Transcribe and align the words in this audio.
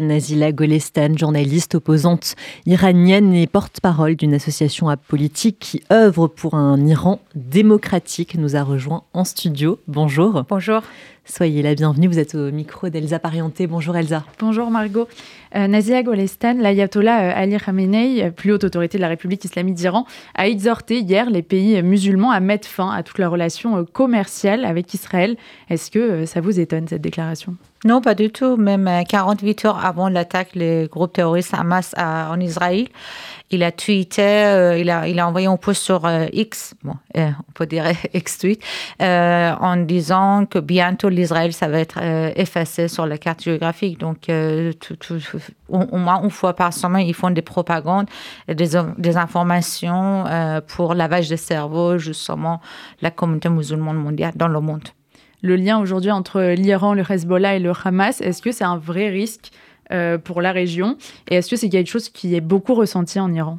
Nazila 0.00 0.52
Golestan, 0.52 1.16
journaliste 1.16 1.74
opposante 1.74 2.34
iranienne 2.66 3.34
et 3.34 3.46
porte-parole 3.46 4.16
d'une 4.16 4.34
association 4.34 4.88
apolitique 4.88 5.58
qui 5.58 5.82
œuvre 5.92 6.26
pour 6.28 6.54
un 6.54 6.84
Iran 6.86 7.20
démocratique, 7.34 8.36
nous 8.36 8.56
a 8.56 8.62
rejoint 8.62 9.04
en 9.12 9.24
studio. 9.24 9.78
Bonjour. 9.86 10.44
Bonjour. 10.48 10.82
Soyez 11.30 11.60
la 11.60 11.74
bienvenue, 11.74 12.08
vous 12.08 12.18
êtes 12.18 12.34
au 12.34 12.50
micro 12.50 12.88
d'Elsa 12.88 13.18
Parienté. 13.18 13.66
Bonjour 13.66 13.94
Elsa. 13.94 14.24
Bonjour 14.40 14.70
Margot. 14.70 15.06
Euh, 15.54 15.66
Nazia 15.66 16.02
Golestan, 16.02 16.54
l'ayatollah 16.54 17.20
euh, 17.20 17.32
Ali 17.42 17.58
Khamenei, 17.58 18.24
euh, 18.24 18.30
plus 18.30 18.52
haute 18.52 18.64
autorité 18.64 18.96
de 18.96 19.02
la 19.02 19.08
République 19.08 19.44
islamique 19.44 19.74
d'Iran, 19.74 20.06
a 20.34 20.48
exhorté 20.48 21.00
hier 21.00 21.28
les 21.28 21.42
pays 21.42 21.82
musulmans 21.82 22.30
à 22.30 22.40
mettre 22.40 22.66
fin 22.66 22.90
à 22.90 23.02
toutes 23.02 23.18
leurs 23.18 23.30
relations 23.30 23.84
commerciales 23.84 24.64
avec 24.64 24.94
Israël. 24.94 25.36
Est-ce 25.68 25.90
que 25.90 26.24
ça 26.24 26.40
vous 26.40 26.58
étonne 26.60 26.88
cette 26.88 27.02
déclaration? 27.02 27.56
Non, 27.84 28.00
pas 28.00 28.14
du 28.14 28.30
tout. 28.30 28.56
Même 28.56 28.90
48 29.08 29.66
heures 29.66 29.84
avant 29.84 30.08
l'attaque, 30.08 30.50
le 30.54 30.86
groupe 30.86 31.12
terroriste 31.12 31.54
Hamas 31.54 31.94
en 31.96 32.40
Israël, 32.40 32.88
il 33.50 33.62
a 33.62 33.72
tweeté, 33.72 34.22
euh, 34.22 34.78
il, 34.78 34.90
a, 34.90 35.08
il 35.08 35.18
a 35.18 35.26
envoyé 35.26 35.46
un 35.46 35.56
post 35.56 35.82
sur 35.82 36.04
euh, 36.04 36.26
X, 36.32 36.74
bon, 36.82 36.94
euh, 37.16 37.30
on 37.48 37.52
peut 37.52 37.66
dire 37.66 37.84
X-tweet, 38.14 38.62
en 39.00 39.76
disant 39.76 40.44
que 40.44 40.58
bientôt 40.58 41.08
l'Israël, 41.18 41.52
ça 41.52 41.68
va 41.68 41.78
être 41.80 41.98
effacé 42.36 42.88
sur 42.88 43.06
la 43.06 43.18
carte 43.18 43.42
géographique. 43.42 43.98
Donc, 43.98 44.30
tout, 44.80 44.96
au, 45.68 45.96
moins 45.96 46.22
une 46.22 46.30
fois 46.30 46.54
par 46.54 46.72
semaine, 46.72 47.06
ils 47.06 47.14
font 47.14 47.30
des 47.30 47.42
propagandes, 47.42 48.06
des, 48.48 48.70
des 48.96 49.16
informations 49.16 50.24
pour 50.68 50.94
lavage 50.94 51.28
de 51.28 51.36
cerveau, 51.36 51.98
justement, 51.98 52.60
la 53.02 53.10
communauté 53.10 53.48
musulmane 53.48 53.96
mondiale 53.96 54.32
dans 54.36 54.48
le 54.48 54.60
monde. 54.60 54.88
Le 55.42 55.54
lien 55.54 55.78
aujourd'hui 55.78 56.10
entre 56.10 56.40
l'Iran, 56.40 56.94
le 56.94 57.04
Hezbollah 57.08 57.56
et 57.56 57.60
le 57.60 57.72
Hamas, 57.84 58.20
est-ce 58.20 58.42
que 58.42 58.50
c'est 58.50 58.64
un 58.64 58.76
vrai 58.76 59.08
risque 59.08 59.50
euh, 59.92 60.18
pour 60.18 60.42
la 60.42 60.50
région? 60.50 60.96
Et 61.30 61.36
est-ce 61.36 61.50
que 61.50 61.56
c'est 61.56 61.68
quelque 61.68 61.88
chose 61.88 62.08
qui 62.08 62.34
est 62.34 62.40
beaucoup 62.40 62.74
ressenti 62.74 63.20
en 63.20 63.32
Iran? 63.32 63.58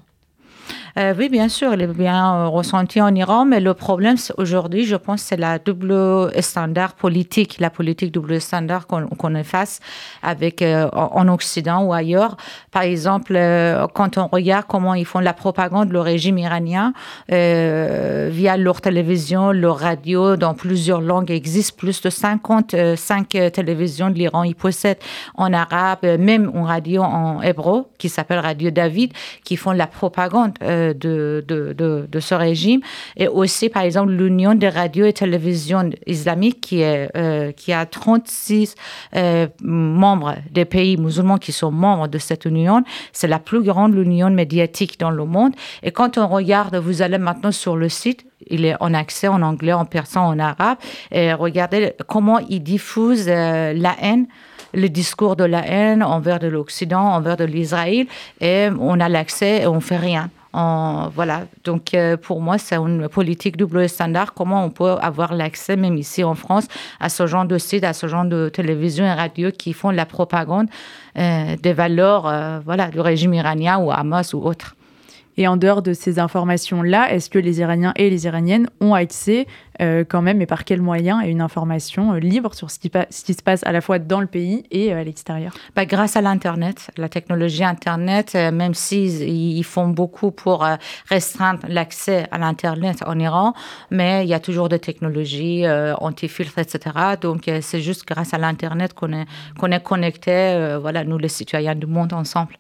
Euh, 0.97 1.13
oui, 1.17 1.29
bien 1.29 1.49
sûr, 1.49 1.73
il 1.73 1.81
est 1.81 1.87
bien 1.87 2.35
euh, 2.35 2.47
ressenti 2.47 3.01
en 3.01 3.13
Iran, 3.13 3.45
mais 3.45 3.59
le 3.59 3.73
problème 3.73 4.15
aujourd'hui, 4.37 4.85
je 4.85 4.95
pense, 4.95 5.21
c'est 5.21 5.37
la 5.37 5.59
double 5.59 6.31
standard 6.41 6.93
politique, 6.93 7.57
la 7.59 7.69
politique 7.69 8.11
double 8.11 8.41
standard 8.41 8.87
qu'on 8.87 9.35
est 9.35 9.43
face 9.43 9.79
avec 10.23 10.61
euh, 10.61 10.89
en 10.93 11.27
Occident 11.27 11.83
ou 11.83 11.93
ailleurs. 11.93 12.37
Par 12.71 12.83
exemple, 12.83 13.33
quand 13.93 14.17
on 14.17 14.27
regarde 14.27 14.65
comment 14.67 14.93
ils 14.93 15.05
font 15.05 15.19
la 15.19 15.33
propagande, 15.33 15.91
le 15.91 16.01
régime 16.01 16.37
iranien, 16.37 16.93
via 17.29 18.57
leur 18.57 18.81
télévision, 18.81 19.51
leur 19.51 19.79
radio, 19.79 20.35
dans 20.35 20.53
plusieurs 20.53 21.01
langues, 21.01 21.29
il 21.29 21.35
existe 21.35 21.77
plus 21.77 22.01
de 22.01 22.09
55 22.09 23.27
télévisions 23.27 24.09
de 24.09 24.15
l'Iran. 24.15 24.43
Ils 24.43 24.55
possèdent 24.55 24.99
en 25.35 25.53
arabe, 25.53 26.03
même 26.03 26.51
une 26.53 26.65
radio 26.65 27.03
en 27.03 27.41
hébreu 27.41 27.85
qui 27.97 28.09
s'appelle 28.09 28.39
Radio 28.39 28.71
David, 28.71 29.13
qui 29.43 29.55
font 29.55 29.71
la 29.71 29.87
propagande 29.87 30.53
de, 30.93 31.43
de, 31.47 32.07
de, 32.09 32.19
ce 32.19 32.35
régime. 32.35 32.81
Et 33.17 33.27
aussi, 33.27 33.69
par 33.69 33.83
exemple, 33.83 34.11
l'Union 34.11 34.53
des 34.55 34.69
radios 34.69 35.05
et 35.05 35.13
télévisions 35.13 35.89
islamiques 36.05 36.61
qui, 36.61 36.81
est, 36.81 37.09
euh, 37.15 37.51
qui 37.51 37.73
a 37.73 37.85
36 37.85 38.75
euh, 39.15 39.47
membres 39.61 40.35
des 40.51 40.65
pays 40.65 40.97
musulmans 40.97 41.37
qui 41.37 41.51
sont 41.51 41.71
membres 41.71 42.07
de 42.07 42.17
cette 42.17 42.45
union. 42.45 42.83
C'est 43.13 43.27
la 43.27 43.39
plus 43.39 43.61
grande 43.61 43.95
union 43.95 44.29
médiatique 44.29 44.99
dans 44.99 45.11
le 45.11 45.25
monde. 45.25 45.53
Et 45.83 45.91
quand 45.91 46.17
on 46.17 46.27
regarde, 46.27 46.75
vous 46.75 47.01
allez 47.01 47.17
maintenant 47.17 47.51
sur 47.51 47.75
le 47.75 47.89
site, 47.89 48.25
il 48.47 48.65
est 48.65 48.75
en 48.79 48.93
accès 48.93 49.27
en 49.27 49.41
anglais, 49.41 49.73
en 49.73 49.85
persan, 49.85 50.27
en 50.27 50.39
arabe, 50.39 50.77
et 51.11 51.33
regardez 51.33 51.93
comment 52.07 52.39
il 52.49 52.63
diffuse 52.63 53.25
euh, 53.27 53.73
la 53.73 53.95
haine 54.01 54.27
le 54.73 54.87
discours 54.87 55.35
de 55.35 55.43
la 55.43 55.65
haine 55.65 56.03
envers 56.03 56.39
de 56.39 56.47
l'Occident, 56.47 57.01
envers 57.01 57.37
de 57.37 57.43
l'Israël, 57.43 58.05
et 58.39 58.67
on 58.79 58.99
a 58.99 59.09
l'accès 59.09 59.61
et 59.63 59.67
on 59.67 59.79
fait 59.79 59.97
rien 59.97 60.29
voilà, 60.53 61.45
donc 61.63 61.93
euh, 61.93 62.17
pour 62.17 62.41
moi, 62.41 62.57
c'est 62.57 62.75
une 62.75 63.07
politique 63.07 63.57
double 63.57 63.87
standard. 63.87 64.33
Comment 64.33 64.63
on 64.63 64.69
peut 64.69 64.95
avoir 65.01 65.33
l'accès, 65.33 65.75
même 65.75 65.97
ici 65.97 66.23
en 66.23 66.35
France, 66.35 66.67
à 66.99 67.09
ce 67.09 67.27
genre 67.27 67.45
de 67.45 67.57
sites, 67.57 67.83
à 67.83 67.93
ce 67.93 68.07
genre 68.07 68.25
de 68.25 68.49
télévision 68.49 69.05
et 69.05 69.13
radio 69.13 69.51
qui 69.51 69.73
font 69.73 69.91
la 69.91 70.05
propagande 70.05 70.67
euh, 71.17 71.55
des 71.57 71.73
valeurs 71.73 72.27
euh, 72.27 72.59
voilà, 72.65 72.87
du 72.89 72.99
régime 72.99 73.33
iranien 73.33 73.77
ou 73.79 73.91
Hamas 73.91 74.33
ou 74.33 74.39
autre. 74.39 74.75
Et 75.39 75.47
en 75.47 75.55
dehors 75.55 75.81
de 75.81 75.93
ces 75.93 76.19
informations-là, 76.19 77.13
est-ce 77.13 77.29
que 77.29 77.39
les 77.39 77.61
Iraniens 77.61 77.93
et 77.95 78.09
les 78.09 78.25
Iraniennes 78.25 78.69
ont 78.81 78.93
accès 78.93 79.47
euh, 79.81 80.03
quand 80.03 80.21
même, 80.21 80.41
et 80.41 80.45
par 80.45 80.65
quels 80.65 80.81
moyens, 80.81 81.23
à 81.23 81.27
une 81.27 81.39
information 81.39 82.11
euh, 82.11 82.19
libre 82.19 82.53
sur 82.53 82.69
ce 82.69 82.77
qui, 82.77 82.89
se 82.89 83.41
passe 83.41 83.65
à 83.65 83.71
la 83.71 83.79
fois 83.79 83.99
dans 83.99 84.19
le 84.19 84.27
pays 84.27 84.65
et 84.69 84.93
euh, 84.93 84.99
à 84.99 85.03
l'extérieur? 85.05 85.53
Bah, 85.77 85.85
Grâce 85.85 86.17
à 86.17 86.21
l'Internet, 86.21 86.91
la 86.97 87.07
technologie 87.07 87.63
Internet, 87.63 88.33
même 88.35 88.73
s'ils 88.73 89.21
ils 89.29 89.63
font 89.63 89.87
beaucoup 89.87 90.31
pour 90.31 90.67
restreindre 91.09 91.61
l'accès 91.69 92.27
à 92.31 92.37
l'Internet 92.37 93.01
en 93.07 93.17
Iran, 93.17 93.53
mais 93.91 94.25
il 94.25 94.29
y 94.29 94.33
a 94.33 94.41
toujours 94.41 94.67
des 94.67 94.79
technologies 94.79 95.65
anti-filtres, 95.69 96.59
etc. 96.59 96.95
Donc 97.21 97.49
c'est 97.61 97.79
juste 97.79 98.05
grâce 98.05 98.33
à 98.33 98.37
l'Internet 98.37 98.93
qu'on 98.93 99.13
est, 99.13 99.25
qu'on 99.57 99.71
est 99.71 99.81
connectés, 99.81 100.77
voilà, 100.81 101.05
nous 101.05 101.17
les 101.17 101.29
citoyens 101.29 101.75
du 101.75 101.85
monde 101.85 102.11
ensemble. 102.11 102.55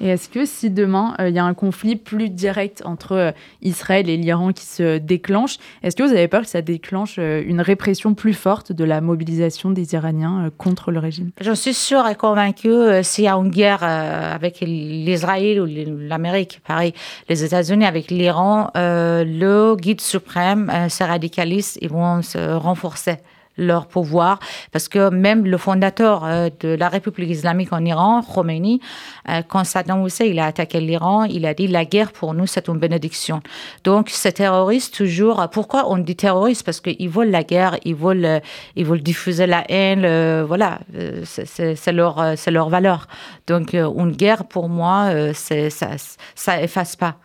Et 0.00 0.08
est-ce 0.08 0.28
que 0.28 0.44
si 0.44 0.70
demain 0.70 1.14
euh, 1.20 1.28
il 1.28 1.34
y 1.34 1.38
a 1.38 1.44
un 1.44 1.54
conflit 1.54 1.96
plus 1.96 2.28
direct 2.28 2.82
entre 2.84 3.12
euh, 3.12 3.32
Israël 3.62 4.10
et 4.10 4.16
l'Iran 4.16 4.52
qui 4.52 4.64
se 4.64 4.98
déclenche, 4.98 5.56
est-ce 5.82 5.96
que 5.96 6.02
vous 6.02 6.10
avez 6.10 6.28
peur 6.28 6.42
que 6.42 6.48
ça 6.48 6.62
déclenche 6.62 7.16
euh, 7.18 7.42
une 7.46 7.60
répression 7.60 8.14
plus 8.14 8.34
forte 8.34 8.72
de 8.72 8.84
la 8.84 9.00
mobilisation 9.00 9.70
des 9.70 9.94
Iraniens 9.94 10.50
contre 10.58 10.90
le 10.90 10.98
régime? 10.98 11.30
Je 11.40 11.52
suis 11.52 11.74
sûre 11.74 12.06
et 12.08 12.14
convaincue 12.14 13.02
s'il 13.02 13.24
y 13.24 13.28
a 13.28 13.34
une 13.34 13.50
guerre 13.50 13.82
avec 13.82 14.60
l'Israël 14.60 15.60
ou 15.60 15.66
l'Amérique, 15.66 16.60
pareil, 16.66 16.92
les 17.28 17.44
États-Unis 17.44 17.84
avec 17.84 18.10
l'Iran, 18.10 18.70
le 18.74 19.76
guide 19.76 20.00
suprême, 20.00 20.70
ces 20.88 21.04
radicalistes, 21.04 21.78
ils 21.80 21.88
vont 21.88 22.22
se 22.22 22.54
renforcer 22.54 23.16
leur 23.56 23.86
pouvoir, 23.86 24.38
parce 24.72 24.88
que 24.88 25.10
même 25.10 25.46
le 25.46 25.58
fondateur 25.58 26.24
euh, 26.24 26.48
de 26.60 26.68
la 26.68 26.88
République 26.88 27.30
islamique 27.30 27.72
en 27.72 27.84
Iran, 27.84 28.22
Khomeini, 28.22 28.80
euh, 29.28 29.42
quand 29.48 29.64
Saddam 29.64 30.04
Hussein 30.04 30.36
a 30.38 30.46
attaqué 30.46 30.80
l'Iran, 30.80 31.24
il 31.24 31.46
a 31.46 31.54
dit 31.54 31.66
la 31.66 31.84
guerre 31.84 32.12
pour 32.12 32.34
nous 32.34 32.46
c'est 32.46 32.68
une 32.68 32.78
bénédiction. 32.78 33.40
Donc 33.84 34.10
ces 34.10 34.32
terroristes 34.32 34.94
toujours, 34.94 35.48
pourquoi 35.50 35.90
on 35.90 35.98
dit 35.98 36.16
terroristes? 36.16 36.64
Parce 36.64 36.80
qu'ils 36.80 37.08
veulent 37.08 37.30
la 37.30 37.42
guerre, 37.42 37.76
ils 37.84 37.94
veulent, 37.94 38.24
euh, 38.24 38.40
ils 38.76 38.84
veulent 38.84 39.02
diffuser 39.02 39.46
la 39.46 39.64
haine, 39.70 40.06
voilà, 40.42 40.80
c'est 41.24 41.92
leur, 41.92 42.34
c'est 42.36 42.50
leur 42.50 42.68
valeur. 42.68 43.08
Donc 43.46 43.72
une 43.72 44.12
guerre 44.12 44.44
pour 44.44 44.68
moi, 44.68 45.10
ça, 45.34 45.86
ça 46.34 46.62
efface 46.62 46.96
pas 46.96 47.16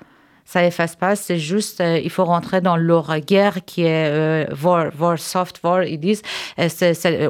ça 0.52 0.66
efface 0.66 0.98
pas, 0.98 1.16
c'est 1.16 1.40
juste, 1.40 1.80
euh, 1.80 1.98
il 2.04 2.10
faut 2.10 2.26
rentrer 2.26 2.60
dans 2.60 2.76
leur 2.76 3.18
guerre 3.22 3.64
qui 3.66 3.84
est 3.84 4.10
euh, 4.12 4.46
war, 4.62 5.18
soft 5.18 5.62
war, 5.64 5.86
ils 5.86 5.98
disent. 5.98 6.24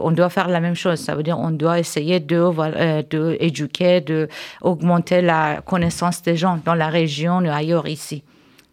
on 0.02 0.12
doit 0.12 0.30
faire 0.32 0.48
la 0.48 0.60
même 0.60 0.74
chose. 0.74 1.00
Ça 1.00 1.14
veut 1.14 1.22
dire 1.22 1.38
on 1.38 1.52
doit 1.52 1.78
essayer 1.78 2.20
de, 2.20 2.38
euh, 2.38 3.04
de 3.08 3.38
éduquer, 3.40 4.02
de 4.02 4.28
augmenter 4.62 5.22
la 5.22 5.62
connaissance 5.64 6.24
des 6.24 6.36
gens 6.36 6.60
dans 6.66 6.74
la 6.74 6.90
région 6.90 7.44
et 7.44 7.50
ailleurs 7.50 7.88
ici. 7.88 8.24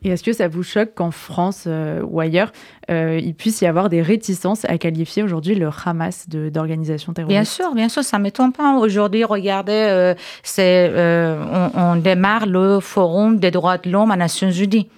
Et 0.04 0.10
est-ce 0.10 0.22
que 0.22 0.32
ça 0.32 0.46
vous 0.46 0.62
choque 0.62 0.94
qu'en 0.94 1.10
France 1.10 1.64
euh, 1.66 2.02
ou 2.02 2.20
ailleurs, 2.20 2.52
euh, 2.90 3.18
il 3.20 3.34
puisse 3.34 3.60
y 3.62 3.66
avoir 3.66 3.88
des 3.88 4.00
réticences 4.00 4.64
à 4.64 4.78
qualifier 4.78 5.24
aujourd'hui 5.24 5.56
le 5.56 5.70
Hamas 5.84 6.28
d'organisation 6.28 7.12
terroriste? 7.12 7.34
Bien 7.34 7.44
sûr, 7.44 7.74
bien 7.74 7.88
sûr, 7.88 8.04
ça 8.04 8.18
ne 8.18 8.22
m'étonne 8.22 8.52
pas. 8.52 8.78
Aujourd'hui, 8.78 9.24
regardez, 9.24 9.72
euh, 9.72 10.14
c'est, 10.44 10.92
on, 10.94 11.70
on, 11.74 11.96
démarre 11.96 12.46
le 12.46 12.78
Forum 12.78 13.38
des 13.38 13.50
droits 13.50 13.78
de 13.78 13.90
l'homme 13.90 14.12
à 14.12 14.16
Nations 14.16 14.50
Unies 14.50 14.88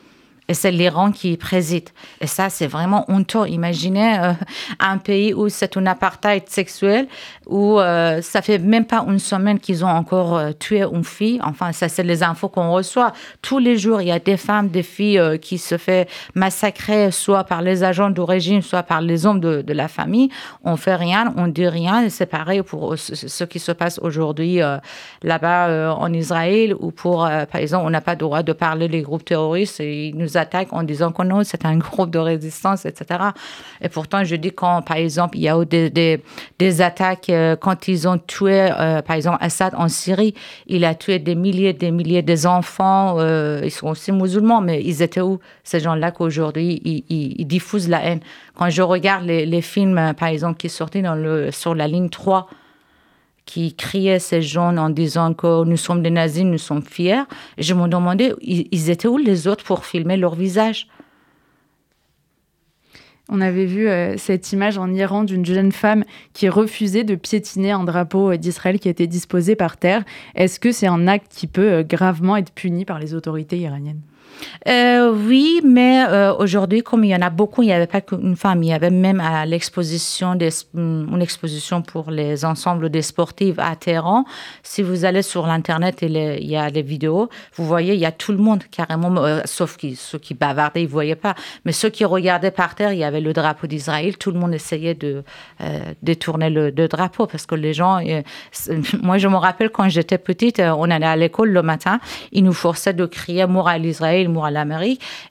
et 0.50 0.54
c'est 0.54 0.72
l'Iran 0.72 1.12
qui 1.12 1.36
préside. 1.36 1.90
Et 2.20 2.26
ça, 2.26 2.50
c'est 2.50 2.66
vraiment 2.66 3.04
honteux. 3.08 3.46
Imaginez 3.46 4.18
euh, 4.18 4.32
un 4.80 4.98
pays 4.98 5.32
où 5.32 5.48
c'est 5.48 5.76
un 5.76 5.86
apartheid 5.86 6.48
sexuel, 6.48 7.06
où 7.46 7.78
euh, 7.78 8.20
ça 8.20 8.42
fait 8.42 8.58
même 8.58 8.84
pas 8.84 9.04
une 9.06 9.20
semaine 9.20 9.60
qu'ils 9.60 9.84
ont 9.84 9.88
encore 9.88 10.36
euh, 10.36 10.50
tué 10.50 10.82
une 10.82 11.04
fille. 11.04 11.40
Enfin, 11.44 11.70
ça, 11.70 11.88
c'est 11.88 12.02
les 12.02 12.24
infos 12.24 12.48
qu'on 12.48 12.72
reçoit. 12.72 13.12
Tous 13.42 13.60
les 13.60 13.78
jours, 13.78 14.00
il 14.02 14.08
y 14.08 14.10
a 14.10 14.18
des 14.18 14.36
femmes, 14.36 14.70
des 14.70 14.82
filles 14.82 15.38
qui 15.40 15.56
se 15.56 15.78
font 15.78 16.04
massacrer, 16.34 17.12
soit 17.12 17.44
par 17.44 17.62
les 17.62 17.84
agents 17.84 18.10
du 18.10 18.20
régime, 18.20 18.60
soit 18.60 18.82
par 18.82 19.00
les 19.00 19.26
hommes 19.26 19.38
de, 19.38 19.72
la 19.72 19.86
famille. 19.86 20.30
On 20.64 20.76
fait 20.76 20.96
rien, 20.96 21.32
on 21.36 21.46
dit 21.46 21.68
rien. 21.68 22.08
C'est 22.08 22.26
pareil 22.26 22.62
pour 22.62 22.98
ce 22.98 23.44
qui 23.44 23.60
se 23.60 23.70
passe 23.70 24.00
aujourd'hui 24.02 24.58
là-bas 25.22 25.94
en 25.94 26.12
Israël, 26.12 26.74
ou 26.80 26.90
pour, 26.90 27.18
par 27.20 27.60
exemple, 27.60 27.86
on 27.86 27.90
n'a 27.90 28.00
pas 28.00 28.12
le 28.12 28.18
droit 28.18 28.42
de 28.42 28.52
parler 28.52 28.88
des 28.88 29.02
groupes 29.02 29.24
terroristes 29.24 29.78
et 29.78 30.08
ils 30.08 30.16
nous 30.16 30.39
attaquent 30.40 30.72
en 30.72 30.82
disant 30.82 31.12
que 31.12 31.22
non, 31.22 31.44
c'est 31.44 31.64
un 31.64 31.76
groupe 31.76 32.10
de 32.10 32.18
résistance, 32.18 32.84
etc. 32.86 33.20
Et 33.80 33.88
pourtant, 33.88 34.24
je 34.24 34.36
dis 34.36 34.52
quand, 34.52 34.82
par 34.82 34.96
exemple, 34.96 35.36
il 35.38 35.42
y 35.42 35.48
a 35.48 35.60
eu 35.60 35.66
des, 35.66 36.20
des, 36.58 36.80
attaques, 36.82 37.28
euh, 37.30 37.56
quand 37.56 37.88
ils 37.88 38.08
ont 38.08 38.18
tué, 38.18 38.70
euh, 38.70 39.02
par 39.02 39.16
exemple, 39.16 39.38
Assad 39.40 39.74
en 39.76 39.88
Syrie, 39.88 40.34
il 40.66 40.84
a 40.84 40.94
tué 40.94 41.18
des 41.18 41.34
milliers, 41.34 41.72
des 41.72 41.90
milliers 41.90 42.22
des 42.22 42.46
enfants, 42.46 43.16
euh, 43.18 43.60
ils 43.64 43.70
sont 43.70 43.88
aussi 43.88 44.12
musulmans, 44.12 44.60
mais 44.60 44.82
ils 44.82 45.02
étaient 45.02 45.20
où, 45.20 45.38
ces 45.62 45.80
gens-là, 45.80 46.10
qu'aujourd'hui, 46.10 46.80
ils, 46.84 47.04
ils, 47.08 47.46
diffusent 47.46 47.88
la 47.88 48.02
haine. 48.04 48.20
Quand 48.54 48.70
je 48.70 48.82
regarde 48.82 49.24
les, 49.24 49.46
les 49.46 49.62
films, 49.62 50.14
par 50.18 50.28
exemple, 50.28 50.58
qui 50.58 50.68
sortaient 50.68 51.02
dans 51.02 51.14
le, 51.14 51.50
sur 51.50 51.74
la 51.74 51.86
ligne 51.86 52.08
3, 52.08 52.48
qui 53.50 53.74
criaient 53.74 54.20
ces 54.20 54.42
jeunes 54.42 54.78
en 54.78 54.90
disant 54.90 55.34
que 55.34 55.64
nous 55.64 55.76
sommes 55.76 56.02
des 56.02 56.10
nazis, 56.10 56.44
nous 56.44 56.56
sommes 56.56 56.84
fiers. 56.84 57.24
Je 57.58 57.74
me 57.74 57.88
demandais, 57.88 58.32
ils 58.42 58.90
étaient 58.90 59.08
où 59.08 59.18
les 59.18 59.48
autres 59.48 59.64
pour 59.64 59.84
filmer 59.84 60.16
leur 60.16 60.36
visage? 60.36 60.86
On 63.28 63.40
avait 63.40 63.64
vu 63.64 63.88
euh, 63.88 64.16
cette 64.16 64.52
image 64.52 64.78
en 64.78 64.92
Iran 64.92 65.24
d'une 65.24 65.44
jeune 65.44 65.72
femme 65.72 66.04
qui 66.32 66.48
refusait 66.48 67.02
de 67.02 67.16
piétiner 67.16 67.72
un 67.72 67.82
drapeau 67.82 68.32
euh, 68.32 68.36
d'Israël 68.36 68.78
qui 68.78 68.88
était 68.88 69.08
disposé 69.08 69.56
par 69.56 69.76
terre. 69.76 70.04
Est-ce 70.36 70.60
que 70.60 70.70
c'est 70.70 70.88
un 70.88 71.08
acte 71.08 71.32
qui 71.34 71.48
peut 71.48 71.72
euh, 71.72 71.82
gravement 71.82 72.36
être 72.36 72.52
puni 72.52 72.84
par 72.84 73.00
les 73.00 73.14
autorités 73.14 73.58
iraniennes? 73.58 74.02
Euh, 74.68 75.12
oui, 75.12 75.60
mais 75.64 76.04
euh, 76.08 76.34
aujourd'hui, 76.34 76.82
comme 76.82 77.04
il 77.04 77.10
y 77.10 77.14
en 77.14 77.22
a 77.22 77.30
beaucoup, 77.30 77.62
il 77.62 77.66
n'y 77.66 77.72
avait 77.72 77.86
pas 77.86 78.00
qu'une 78.00 78.36
femme. 78.36 78.62
Il 78.62 78.68
y 78.68 78.72
avait 78.72 78.90
même 78.90 79.20
à 79.20 79.46
l'exposition, 79.46 80.34
mm, 80.34 81.14
une 81.14 81.22
exposition 81.22 81.82
pour 81.82 82.10
les 82.10 82.44
ensembles 82.44 82.90
des 82.90 83.02
sportifs 83.02 83.58
à 83.58 83.74
Téhéran. 83.76 84.24
Si 84.62 84.82
vous 84.82 85.04
allez 85.04 85.22
sur 85.22 85.46
l'Internet, 85.46 85.98
il 86.02 86.12
y 86.12 86.56
a 86.56 86.68
les 86.68 86.82
vidéos, 86.82 87.28
vous 87.54 87.66
voyez, 87.66 87.94
il 87.94 88.00
y 88.00 88.06
a 88.06 88.12
tout 88.12 88.32
le 88.32 88.38
monde 88.38 88.62
carrément, 88.70 89.16
euh, 89.16 89.40
sauf 89.44 89.78
ceux 89.96 90.18
qui 90.18 90.34
bavardaient, 90.34 90.82
ils 90.82 90.86
ne 90.86 90.90
voyaient 90.90 91.16
pas. 91.16 91.34
Mais 91.64 91.72
ceux 91.72 91.90
qui 91.90 92.04
regardaient 92.04 92.50
par 92.50 92.74
terre, 92.74 92.92
il 92.92 92.98
y 92.98 93.04
avait 93.04 93.20
le 93.20 93.32
drapeau 93.32 93.66
d'Israël. 93.66 94.18
Tout 94.18 94.30
le 94.30 94.38
monde 94.38 94.54
essayait 94.54 94.94
de 94.94 95.22
détourner 96.02 96.50
le, 96.50 96.70
drapeau 96.70 97.26
parce 97.26 97.46
que 97.46 97.54
les 97.54 97.74
gens... 97.74 98.00
moi, 99.02 99.18
je 99.18 99.28
me 99.28 99.36
rappelle 99.36 99.70
quand 99.70 99.88
j'étais 99.88 100.18
petite, 100.18 100.60
on 100.60 100.90
allait 100.90 101.06
à 101.06 101.16
l'école 101.16 101.50
le 101.50 101.62
matin, 101.62 102.00
ils 102.32 102.42
nous 102.42 102.52
forçaient 102.52 102.94
de 102.94 103.06
crier 103.06 103.46
«Mort 103.50 103.68
à 103.68 103.78
l'Israël». 103.78 104.19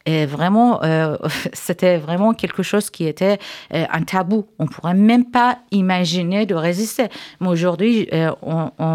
Et 0.06 0.26
vraiment, 0.26 0.84
euh, 0.84 1.18
c'était 1.54 1.98
vraiment 1.98 2.34
quelque 2.34 2.64
chose 2.64 2.90
qui 2.90 3.06
était 3.06 3.38
euh, 3.74 3.86
un 3.92 4.04
tabou. 4.04 4.48
On 4.60 4.68
pourrait 4.68 4.94
même 4.94 5.26
pas 5.26 5.60
imaginer 5.72 6.46
de 6.46 6.56
résister. 6.56 7.08
Mais 7.40 7.48
aujourd'hui, 7.48 8.08
euh, 8.14 8.32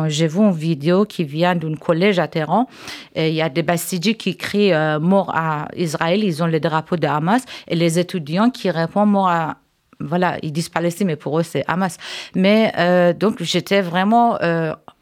j'ai 0.08 0.26
vu 0.26 0.40
une 0.40 0.52
vidéo 0.52 1.04
qui 1.04 1.24
vient 1.24 1.54
d'un 1.54 1.74
collège 1.74 2.18
à 2.18 2.28
Téhéran. 2.28 2.68
Il 3.16 3.34
y 3.34 3.42
a 3.42 3.48
des 3.48 3.62
Bastidji 3.62 4.16
qui 4.16 4.36
crient 4.36 4.72
mort 5.00 5.30
à 5.34 5.68
Israël. 5.76 6.22
Ils 6.24 6.42
ont 6.42 6.46
le 6.46 6.60
drapeau 6.60 6.96
de 6.96 7.06
Hamas. 7.06 7.44
Et 7.68 7.76
les 7.76 7.98
étudiants 7.98 8.50
qui 8.50 8.70
répondent 8.70 9.10
mort 9.10 9.28
à 9.28 9.56
voilà, 10.00 10.38
ils 10.42 10.52
disent 10.52 10.68
Palestine, 10.68 11.06
mais 11.06 11.16
pour 11.16 11.38
eux, 11.38 11.44
c'est 11.44 11.64
Hamas. 11.68 11.96
Mais 12.34 13.14
donc, 13.18 13.42
j'étais 13.42 13.80
vraiment 13.80 14.38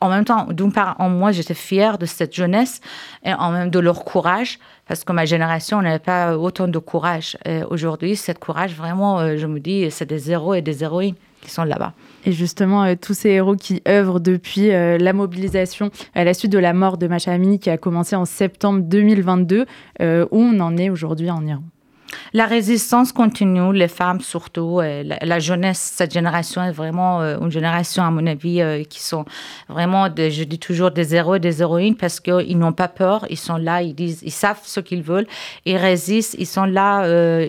en 0.02 0.08
même 0.08 0.24
temps, 0.24 0.48
d'une 0.50 0.72
part, 0.72 0.96
en 0.98 1.08
moi, 1.08 1.30
j'étais 1.30 1.54
fière 1.54 1.96
de 1.96 2.06
cette 2.06 2.34
jeunesse 2.34 2.80
et 3.24 3.32
en 3.32 3.52
même 3.52 3.70
de 3.70 3.78
leur 3.78 4.04
courage, 4.04 4.58
parce 4.92 5.04
que 5.04 5.12
ma 5.14 5.24
génération 5.24 5.80
n'avait 5.80 5.98
pas 5.98 6.36
autant 6.36 6.68
de 6.68 6.78
courage. 6.78 7.38
Aujourd'hui, 7.70 8.14
cette 8.14 8.38
courage, 8.38 8.74
vraiment, 8.74 9.20
euh, 9.20 9.38
je 9.38 9.46
me 9.46 9.58
dis, 9.58 9.90
c'est 9.90 10.04
des 10.04 10.30
héros 10.30 10.52
et 10.52 10.60
des 10.60 10.84
héroïnes 10.84 11.14
qui 11.40 11.50
sont 11.50 11.64
là-bas. 11.64 11.94
Et 12.26 12.32
justement, 12.32 12.84
euh, 12.84 12.94
tous 13.00 13.14
ces 13.14 13.30
héros 13.30 13.56
qui 13.56 13.80
œuvrent 13.88 14.20
depuis 14.20 14.70
euh, 14.70 14.98
la 14.98 15.14
mobilisation 15.14 15.90
à 16.14 16.24
la 16.24 16.34
suite 16.34 16.52
de 16.52 16.58
la 16.58 16.74
mort 16.74 16.98
de 16.98 17.06
Macha 17.06 17.32
Amini 17.32 17.58
qui 17.58 17.70
a 17.70 17.78
commencé 17.78 18.16
en 18.16 18.26
septembre 18.26 18.80
2022, 18.82 19.62
où 19.62 19.64
on 20.30 20.60
en 20.60 20.76
est 20.76 20.90
aujourd'hui 20.90 21.30
en 21.30 21.46
Iran? 21.46 21.62
La 22.32 22.46
résistance 22.46 23.12
continue, 23.12 23.72
les 23.72 23.88
femmes 23.88 24.20
surtout, 24.20 24.80
euh, 24.80 25.02
la, 25.20 25.38
jeunesse, 25.38 25.92
cette 25.94 26.12
génération 26.12 26.62
est 26.62 26.72
vraiment 26.72 27.20
euh, 27.20 27.38
une 27.40 27.50
génération, 27.50 28.02
à 28.02 28.10
mon 28.10 28.26
avis, 28.26 28.60
euh, 28.60 28.84
qui 28.84 29.02
sont 29.02 29.24
vraiment, 29.68 30.06
je 30.06 30.44
dis 30.44 30.58
toujours, 30.58 30.90
des 30.90 31.14
héros 31.14 31.34
et 31.36 31.40
des 31.40 31.60
héroïnes 31.62 31.96
parce 31.96 32.20
qu'ils 32.20 32.58
n'ont 32.58 32.72
pas 32.72 32.88
peur, 32.88 33.26
ils 33.30 33.38
sont 33.38 33.56
là, 33.56 33.82
ils 33.82 34.30
savent 34.30 34.60
ce 34.64 34.80
qu'ils 34.80 35.02
veulent, 35.02 35.26
ils 35.64 35.76
résistent, 35.76 36.36
ils 36.38 36.46
sont 36.46 36.64
là, 36.64 37.06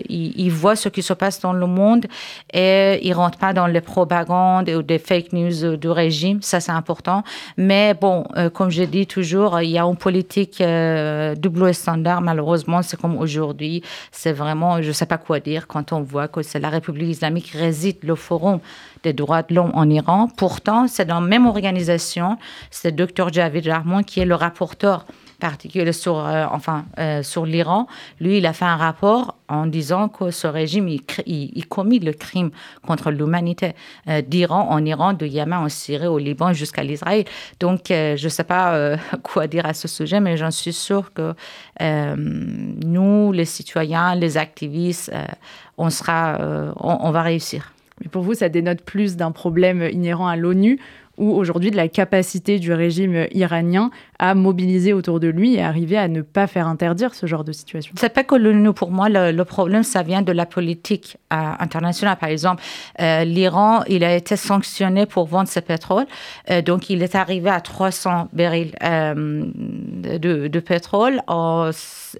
ils, 0.08 0.50
voient 0.50 0.76
ce 0.76 0.88
qui 0.88 1.02
se 1.02 1.12
passe 1.12 1.40
dans 1.40 1.52
le 1.52 1.66
monde 1.66 2.06
et 2.52 3.00
ils 3.02 3.12
rentrent 3.12 3.38
pas 3.38 3.52
dans 3.52 3.66
les 3.66 3.80
propagandes 3.80 4.68
ou 4.68 4.82
des 4.82 4.98
fake 4.98 5.32
news 5.32 5.76
du 5.76 5.88
régime, 5.88 6.42
ça 6.42 6.60
c'est 6.60 6.72
important. 6.72 7.22
Mais 7.56 7.94
bon, 7.94 8.24
comme 8.52 8.70
je 8.70 8.84
dis 8.84 9.06
toujours, 9.06 9.60
il 9.60 9.70
y 9.70 9.78
a 9.78 9.84
une 9.84 9.96
politique 9.96 10.62
double 11.36 11.74
standard, 11.74 12.20
malheureusement, 12.20 12.82
c'est 12.82 13.00
comme 13.00 13.16
aujourd'hui, 13.16 13.82
c'est 14.12 14.32
vraiment 14.32 14.53
je 14.80 14.88
ne 14.88 14.92
sais 14.92 15.06
pas 15.06 15.18
quoi 15.18 15.40
dire 15.40 15.66
quand 15.66 15.92
on 15.92 16.02
voit 16.02 16.28
que 16.28 16.42
c'est 16.42 16.60
la 16.60 16.68
République 16.68 17.10
islamique 17.10 17.50
qui 17.50 17.58
réside 17.58 17.98
le 18.02 18.14
forum 18.14 18.60
des 19.02 19.12
droits 19.12 19.42
de 19.42 19.54
l'homme 19.54 19.72
en 19.74 19.88
Iran. 19.88 20.28
Pourtant, 20.36 20.86
c'est 20.88 21.04
dans 21.04 21.20
la 21.20 21.26
même 21.26 21.46
organisation, 21.46 22.38
c'est 22.70 22.90
le 22.90 22.96
docteur 22.96 23.32
Javid 23.32 23.68
Rahman 23.68 24.04
qui 24.04 24.20
est 24.20 24.24
le 24.24 24.34
rapporteur 24.34 25.06
particulier 25.38 25.92
sur, 25.92 26.18
euh, 26.18 26.46
enfin, 26.50 26.84
euh, 26.98 27.22
sur 27.22 27.46
l'Iran. 27.46 27.86
Lui, 28.20 28.38
il 28.38 28.46
a 28.46 28.52
fait 28.52 28.64
un 28.64 28.76
rapport 28.76 29.36
en 29.48 29.66
disant 29.66 30.08
que 30.08 30.30
ce 30.30 30.46
régime, 30.46 30.88
il, 30.88 31.02
il, 31.26 31.66
commet 31.66 31.98
le 31.98 32.12
crime 32.12 32.50
contre 32.86 33.10
l'humanité 33.10 33.72
euh, 34.08 34.22
d'Iran 34.22 34.68
en 34.70 34.84
Iran, 34.84 35.12
de 35.12 35.26
Yémen 35.26 35.58
en 35.58 35.68
Syrie, 35.68 36.06
au 36.06 36.18
Liban 36.18 36.52
jusqu'à 36.52 36.82
l'Israël. 36.82 37.24
Donc, 37.60 37.84
je 37.88 38.22
ne 38.22 38.28
sais 38.28 38.44
pas 38.44 38.96
quoi 39.22 39.46
dire 39.46 39.66
à 39.66 39.74
ce 39.74 39.88
sujet, 39.88 40.20
mais 40.20 40.36
j'en 40.36 40.50
suis 40.50 40.72
sûre 40.72 41.12
que 41.12 41.34
nous, 41.80 43.32
les 43.32 43.44
citoyens, 43.44 44.14
les 44.14 44.36
activistes, 44.36 45.12
on, 45.76 45.90
sera, 45.90 46.38
on 46.78 47.10
va 47.10 47.22
réussir. 47.22 47.72
Mais 48.00 48.08
pour 48.08 48.22
vous, 48.22 48.34
ça 48.34 48.48
dénote 48.48 48.82
plus 48.82 49.16
d'un 49.16 49.30
problème 49.30 49.82
inhérent 49.82 50.26
à 50.26 50.36
l'ONU 50.36 50.80
ou 51.18 51.32
aujourd'hui 51.32 51.70
de 51.70 51.76
la 51.76 51.88
capacité 51.88 52.58
du 52.58 52.72
régime 52.72 53.26
iranien 53.32 53.90
à 54.18 54.34
mobiliser 54.34 54.92
autour 54.92 55.20
de 55.20 55.28
lui 55.28 55.54
et 55.54 55.62
arriver 55.62 55.96
à 55.96 56.08
ne 56.08 56.22
pas 56.22 56.46
faire 56.46 56.66
interdire 56.66 57.14
ce 57.14 57.26
genre 57.26 57.44
de 57.44 57.52
situation. 57.52 57.92
C'est 57.98 58.12
pas 58.12 58.24
que 58.24 58.34
l'ONU, 58.34 58.72
pour 58.72 58.90
moi, 58.90 59.08
le, 59.08 59.42
problème, 59.44 59.82
ça 59.82 60.02
vient 60.02 60.22
de 60.22 60.32
la 60.32 60.46
politique 60.46 61.16
euh, 61.32 61.36
internationale. 61.58 62.16
Par 62.16 62.28
exemple, 62.28 62.62
euh, 63.00 63.24
l'Iran, 63.24 63.82
il 63.88 64.04
a 64.04 64.14
été 64.14 64.36
sanctionné 64.36 65.06
pour 65.06 65.26
vendre 65.26 65.48
ses 65.48 65.60
pétrole. 65.60 66.06
Euh, 66.50 66.62
donc, 66.62 66.90
il 66.90 67.02
est 67.02 67.14
arrivé 67.14 67.50
à 67.50 67.60
300 67.60 68.28
barils 68.32 68.72
de, 68.80 70.60
pétrole. 70.60 71.20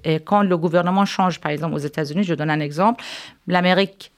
et 0.04 0.20
quand 0.20 0.42
le 0.42 0.56
gouvernement 0.58 1.04
change, 1.04 1.40
par 1.40 1.52
exemple, 1.52 1.74
aux 1.74 1.78
États-Unis, 1.78 2.24
je 2.24 2.34
donne 2.34 2.50
un 2.50 2.60
exemple, 2.60 3.02
l'Amérique 3.46 4.12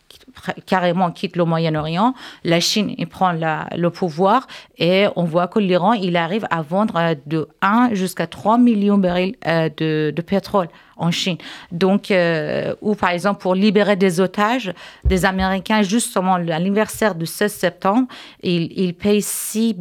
carrément 0.66 1.10
quitte 1.10 1.36
le 1.36 1.44
Moyen-Orient. 1.44 2.14
La 2.44 2.60
Chine 2.60 2.94
il 2.98 3.06
prend 3.06 3.32
le 3.32 3.88
pouvoir 3.88 4.46
et 4.78 5.06
on 5.16 5.24
voit 5.24 5.48
que 5.48 5.58
l'Iran, 5.58 5.92
il 5.92 6.16
arrive 6.16 6.46
à 6.50 6.62
vendre 6.62 6.96
euh, 6.96 7.14
de 7.26 7.48
1 7.62 7.90
jusqu'à 7.92 8.26
3 8.26 8.58
millions 8.58 8.98
de 8.98 9.02
barils 9.02 9.36
euh, 9.46 9.68
de 9.76 10.22
pétrole 10.22 10.68
en 10.96 11.10
Chine. 11.10 11.36
Donc, 11.70 12.10
euh, 12.10 12.74
ou 12.80 12.94
par 12.94 13.10
exemple 13.10 13.40
pour 13.40 13.54
libérer 13.54 13.96
des 13.96 14.20
otages, 14.20 14.72
des 15.04 15.24
Américains, 15.24 15.82
justement 15.82 16.34
à 16.34 16.38
l'anniversaire 16.38 17.14
du 17.14 17.26
16 17.26 17.52
septembre, 17.52 18.08
ils, 18.42 18.72
ils 18.78 18.94
payent 18.94 19.22
6, 19.22 19.76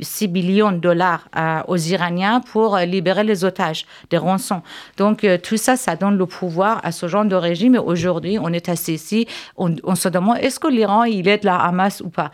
6 0.00 0.28
millions 0.28 0.72
de 0.72 0.78
dollars 0.78 1.28
euh, 1.36 1.60
aux 1.68 1.76
Iraniens 1.76 2.40
pour 2.40 2.76
euh, 2.76 2.84
libérer 2.84 3.24
les 3.24 3.44
otages, 3.44 3.86
des 4.10 4.18
rançons. 4.18 4.62
Donc, 4.96 5.26
tout 5.42 5.56
ça, 5.56 5.76
ça 5.76 5.96
donne 5.96 6.18
le 6.18 6.26
pouvoir 6.26 6.80
à 6.84 6.92
ce 6.92 7.08
genre 7.08 7.24
de 7.24 7.34
régime. 7.34 7.74
Et 7.74 7.78
aujourd'hui, 7.78 8.38
on 8.40 8.52
est 8.52 8.68
assis 8.68 8.94
ici, 8.94 9.26
on, 9.56 9.74
on 9.84 9.94
se 9.94 10.08
demande 10.08 10.38
est-ce 10.38 10.60
que 10.60 10.68
l'Iran, 10.68 11.04
il 11.04 11.28
est 11.28 11.38
de 11.38 11.46
la 11.46 11.56
Hamas 11.56 12.00
ou 12.00 12.10
pas? 12.10 12.30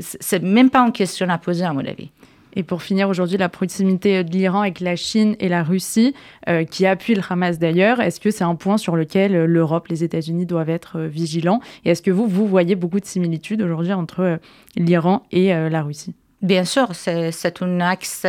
C'est 0.00 0.42
même 0.42 0.70
pas 0.70 0.80
une 0.80 0.92
question 0.92 1.28
à 1.28 1.38
poser, 1.38 1.64
à 1.64 1.72
mon 1.72 1.84
avis. 1.84 2.10
Et 2.54 2.62
pour 2.62 2.82
finir, 2.82 3.08
aujourd'hui, 3.08 3.36
la 3.36 3.48
proximité 3.48 4.22
de 4.24 4.30
l'Iran 4.30 4.60
avec 4.62 4.80
la 4.80 4.96
Chine 4.96 5.36
et 5.40 5.48
la 5.48 5.62
Russie, 5.62 6.14
euh, 6.48 6.64
qui 6.64 6.86
appuient 6.86 7.14
le 7.14 7.22
Hamas 7.28 7.58
d'ailleurs, 7.58 8.00
est-ce 8.00 8.20
que 8.20 8.30
c'est 8.30 8.44
un 8.44 8.54
point 8.54 8.78
sur 8.78 8.96
lequel 8.96 9.34
euh, 9.34 9.46
l'Europe, 9.46 9.88
les 9.88 10.04
États-Unis 10.04 10.46
doivent 10.46 10.70
être 10.70 10.98
euh, 11.00 11.06
vigilants? 11.08 11.60
Et 11.84 11.90
est-ce 11.90 12.02
que 12.02 12.10
vous, 12.10 12.26
vous 12.26 12.46
voyez 12.46 12.76
beaucoup 12.76 13.00
de 13.00 13.04
similitudes 13.04 13.62
aujourd'hui 13.62 13.92
entre 13.92 14.38
l'Iran 14.76 15.22
et 15.32 15.48
la 15.48 15.82
Russie? 15.82 16.14
Bien 16.44 16.66
sûr, 16.66 16.88
c'est 16.92 17.62
un 17.62 17.80
axe 17.80 18.26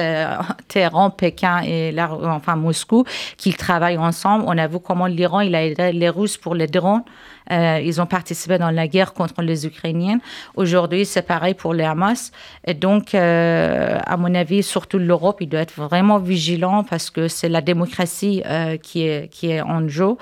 Téhéran, 0.70 1.10
Pékin 1.10 1.62
et 1.66 1.94
enfin 2.00 2.56
Moscou 2.56 3.04
qui 3.36 3.54
travaillent 3.54 3.98
ensemble. 3.98 4.46
On 4.48 4.58
a 4.58 4.68
vu 4.68 4.80
comment 4.80 5.08
l'Iran 5.08 5.40
a 5.40 5.44
aidé 5.44 5.92
les 5.92 6.08
Russes 6.08 6.38
pour 6.38 6.56
les 6.56 6.68
drones. 6.68 7.04
Euh, 7.52 7.80
ils 7.84 8.02
ont 8.02 8.06
participé 8.06 8.58
dans 8.58 8.72
la 8.72 8.88
guerre 8.88 9.14
contre 9.14 9.42
les 9.42 9.68
Ukrainiens. 9.68 10.20
Aujourd'hui, 10.56 11.06
c'est 11.06 11.22
pareil 11.22 11.54
pour 11.54 11.74
les 11.74 11.84
Hamas. 11.84 12.32
Et 12.66 12.74
donc, 12.74 13.14
euh, 13.14 14.00
à 14.04 14.18
mon 14.18 14.34
avis, 14.34 14.64
surtout 14.64 14.98
l'Europe, 14.98 15.38
il 15.42 15.50
doit 15.50 15.60
être 15.60 15.76
vraiment 15.76 16.18
vigilant 16.18 16.84
parce 16.84 17.10
que 17.10 17.28
c'est 17.28 17.50
la 17.50 17.62
démocratie 17.62 18.42
euh, 18.46 18.78
qui, 18.78 19.04
est, 19.04 19.62
en 19.62 19.88
jeu. 19.88 20.16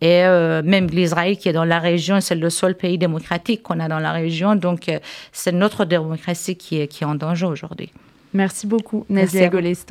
Et 0.00 0.22
même 0.64 0.86
l'Israël 0.88 1.36
qui 1.38 1.48
est 1.48 1.52
dans 1.52 1.64
la 1.64 1.78
région, 1.78 2.20
c'est 2.20 2.34
le 2.34 2.50
seul 2.50 2.74
pays 2.74 2.98
démocratique 2.98 3.62
qu'on 3.62 3.80
a 3.80 3.88
dans 3.88 3.98
la 3.98 4.12
région. 4.12 4.54
Donc, 4.54 4.90
c'est 5.32 5.52
notre 5.52 5.84
démocratie 5.84 6.56
qui 6.56 6.80
est 6.80 7.04
en 7.04 7.14
danger 7.14 7.37
aujourd'hui. 7.46 7.92
Merci 8.34 8.66
beaucoup, 8.66 9.06
Nazia 9.08 9.48
Golestan. 9.48 9.86